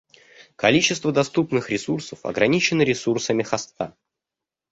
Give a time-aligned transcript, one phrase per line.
[0.55, 3.95] Количество доступных ресурсов ограничено ресурсами хоста